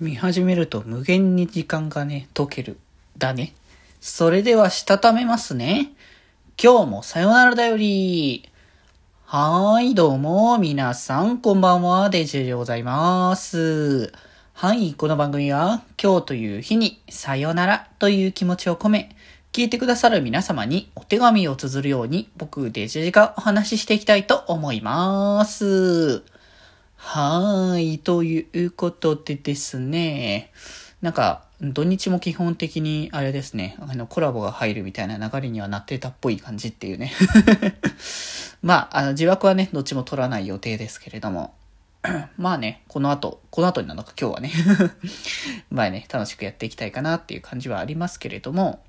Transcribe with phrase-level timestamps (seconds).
[0.00, 2.78] 見始めると無限に時間がね、解ける。
[3.18, 3.52] だね。
[4.00, 5.92] それでは、したためますね。
[6.62, 8.48] 今日もさよならだより。
[9.26, 14.10] はーい、どうも、皆さん、こんばんは、デジェでございます。
[14.54, 19.14] はい、この番組は、今日という日に、さよならという気持ちを込め、
[19.52, 26.22] 聞いてくださる皆様にお手紙を綴るように、僕、デジェジがお話ししていきたいと思います。
[27.02, 27.98] はーい。
[27.98, 30.52] ということでですね。
[31.00, 37.12] なんか、土日も基本的にあれですね、あの、コラボが入るみたいな流れにはなってたっぽい感じっていうね。
[38.62, 41.54] まあ、あの、自枠はね、どっちも取らない予定ですけれども。
[42.36, 44.52] まあね、この後、この後になのか今日はね。
[45.70, 48.84] まあね、楽しくやっていきたいかなっていう感じはありますけれども。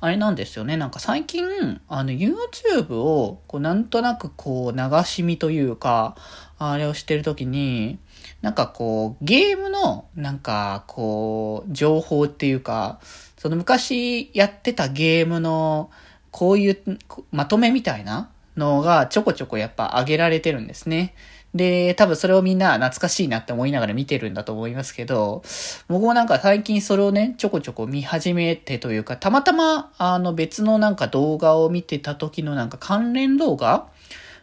[0.00, 0.76] あれなんですよね。
[0.76, 6.16] なんか最近、あの、YouTube を、こう、なんとなくこう、流し見というか、
[6.58, 7.98] あれをしてるときに、
[8.42, 13.00] なんかこう、ゲームの、なんか、こう、情報っていうか、
[13.36, 15.90] その昔やってたゲームの、
[16.30, 16.98] こういう、
[17.30, 21.14] まとめみたいなのがちょこちょこやっぱ上げられてるんですね。
[21.54, 25.42] で、多分それをみんな懐かしいなって思いながら見てるんだと思いますけど、
[25.88, 33.88] 僕もなんか最近それをね、ちょこちょこ見始めてというか、たまたまあの別のなんか動画を見てた時のなんか関連動画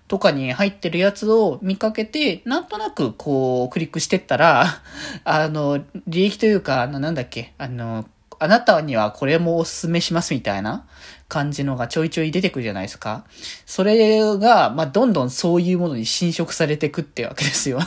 [0.08, 4.66] とかに入ってるやつを見かけて、なんとなくこうクリックしてったら、
[5.24, 8.06] あの、利益というか、あの、なんだっけ、あの、
[8.40, 10.86] あなたにはこれもおすすめしますみたいな
[11.28, 13.26] 感じのがちょいちょい出てくるじゃないですか。
[13.66, 17.80] それが、まあ、どんどんそういうものに侵食されてくってわけですよ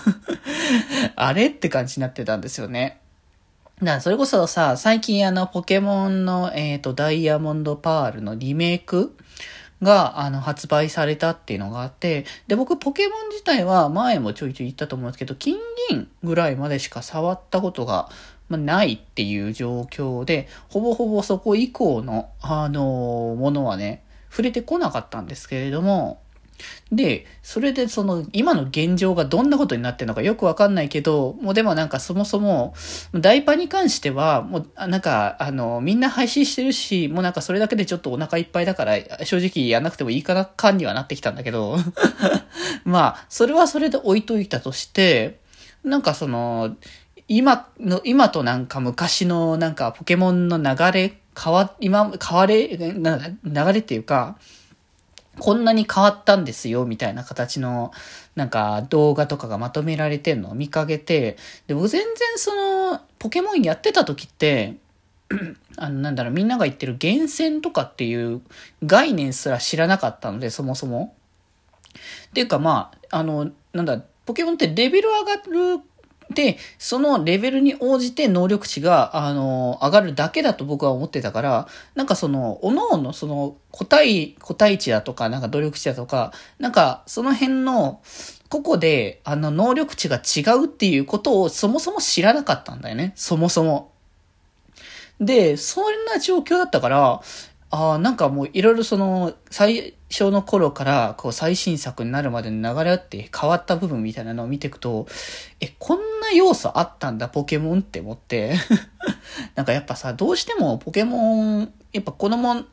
[1.17, 3.01] あれって感じになってたんですよね。
[3.81, 9.17] だからそれこそさ、最近あの、ポケモンの、えっ、ー、と、ダイヤモンドパールのリメイク
[9.83, 15.57] が、あの、発売されたっていうのがあって、で、僕、ポケモン自体は前もちょいちょい言ったと思うんですけど、金
[15.91, 18.09] 銀ぐらいまでしか触ったことが
[18.48, 26.20] ま、ないっていう状況で、ほぼほぼそこ以降の、あの、ものはね、触れてこなかったんですけれども、
[26.91, 32.75] で、それでその、今の現状がどんなことになってるのかよくわかんないけど、もうでもなんかそもそも、
[33.13, 41.77] ダイパに関しては、もうなんか、あの、みんな配信してるし、もうなんかそれだけでちょっとお腹いっぱいだから、正直やんなくてもいいかな感にはなってきたんだけど、
[42.85, 45.41] まあ、それはそれで置いといたとして、
[45.85, 46.75] なんかその、
[47.29, 54.39] 今の、今となんか昔のなんかポケモンの流れ、変わ、今、変われ、流れっていうか、
[55.39, 57.93] こんなに変わったんですよ、みたいな形の、
[58.35, 64.77] なんか動画とかがまとめられてんのを見かけて、で、僕全然その、ポケモンやってた時って、
[65.77, 68.41] あの、なんだろう、みんなが言ってる厳選とかっていう
[68.85, 71.15] 概念すら知らなかったので、そもそも。
[72.29, 75.37] っていうかまあ、あの、なんだ、ポケモンってレベル上が
[75.77, 75.83] る
[76.30, 88.00] で、そのレベルに応じて能力値が、あの、上がるだけだと僕は思ってたから、なんかその、おのおのその、個体、個体値だとか、なんか努力値だとか、なんかその辺の、
[88.50, 93.12] 個々で、あの、能力値が違うっていうことをそもそも知らなかったんだよね。
[93.14, 93.92] そもそも。
[95.20, 97.20] で、そんな状況だったから、
[97.70, 105.06] ああ、なんかもういろいろその、最初の頃から、こう最新作になるまでの流れって変わった部分みたいなのを見ていくと、
[105.60, 108.55] え、こんな要素あったんだ、ポケモンって思って。
[109.55, 112.64] なんかやっぱさ、どうしてもポケモン、やっぱ子供っ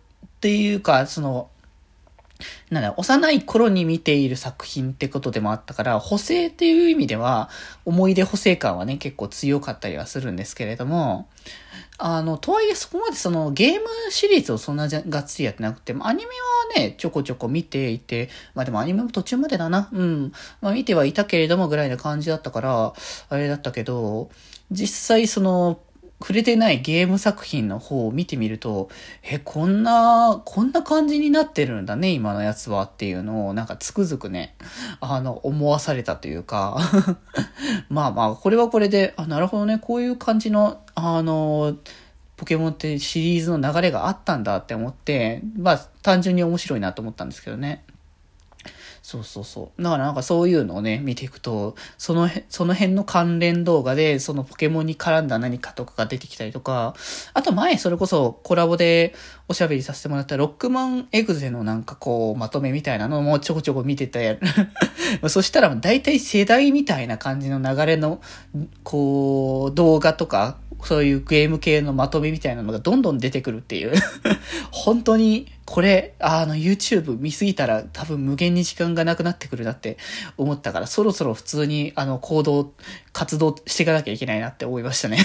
[0.42, 1.50] ていうか、その、
[2.70, 7.50] なんだ、幼い頃に見ている作品ってことでもあったから、補正っていう意味では、
[7.86, 11.28] 思い出補正感はね、結構強かったりはするんですけれども、
[11.98, 16.32] あの、とはいえそこまでそのゲームシリーズをそんながっつりやってなくて、アニメ
[16.76, 19.90] はね、ちょこちょこ見ていて、まあでもアニメも途中までだな。
[19.94, 20.32] うん。
[20.62, 22.94] まあ見てはいたけれどもぐらいな感じだったから、
[23.30, 24.30] あれだったけど、
[24.72, 25.80] 実際その、
[26.22, 28.90] 触れてないゲーム作品の方を見てみると、
[29.22, 34.56] え、こんな、こんな感じになってるんだね、今のやつはっていうのを、なんかつくづくね、
[35.02, 36.80] あの、思わされたというか
[37.90, 41.76] まあまあ、これはこれで、あ、なるほどね、こういう感じの、あの、
[42.38, 47.84] ポケモンってシリーズの流れがあったんだって思って、まあ、単純に面白いなと思ったんですけどね。
[49.06, 49.84] そうそうそう。
[49.84, 56.96] だからなんかそういうのをね、見ていくと、その、その辺の関連動画で、そのポケモンに絡んだ何かとかが出てきたりとか、
[57.36, 59.14] あと前それこそコラボで
[59.48, 64.38] おしゃべりさせてもらったロックマンエグゼのなんかこう、まとめみたいなのもちょこちょこ見てたや
[65.30, 68.22] そしたら大体世代みたいな感じの流れの、
[68.82, 73.94] こう、動画とか、そういうゲーム系のまとめみたいなのがどんどん出てくるっていう
[74.72, 79.98] 本当にこれ、あの、YouTube 見すぎたら多分無限に時間がなくなってくるなって
[80.38, 82.74] 思ったから、そろそろ普通に、あの、行動、
[83.14, 85.18] 活動していかなきゃいけないなって思いましたね。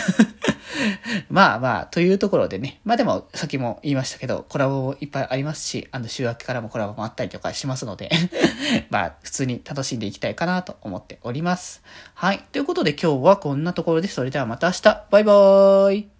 [1.29, 2.81] まあまあ、というところでね。
[2.85, 8.11] まあでも、さっきも言いましたけど、コラボもいっぱいありますし、あの、週明けからもコラボもあったりとかしますので
[8.89, 11.83] まあ、普通に楽しんでいきたいかなと思っております。
[12.15, 12.45] はい。
[12.53, 15.05] ということで今日はこんなところです、それではまた明日。
[15.11, 16.20] バイバーイ。